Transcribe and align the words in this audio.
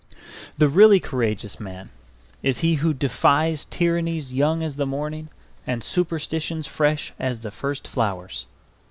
The 0.57 0.67
really 0.67 0.99
courageous 0.99 1.59
man 1.59 1.91
is 2.41 2.57
he 2.57 2.73
who 2.73 2.91
defies 2.91 3.65
tyrannies 3.65 4.33
young 4.33 4.63
as 4.63 4.75
the 4.77 4.87
morning 4.87 5.29
and 5.67 5.83
superstitions 5.83 6.65
fresh 6.65 7.13
as 7.19 7.41
the 7.41 7.51
first 7.51 7.87
flowers. 7.87 8.47